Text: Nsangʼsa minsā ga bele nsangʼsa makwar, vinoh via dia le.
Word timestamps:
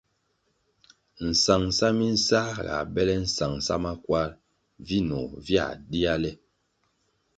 Nsangʼsa 1.27 1.87
minsā 1.97 2.41
ga 2.65 2.77
bele 2.93 3.13
nsangʼsa 3.25 3.75
makwar, 3.83 4.29
vinoh 4.87 5.29
via 5.45 5.65
dia 5.89 6.13
le. 6.23 6.31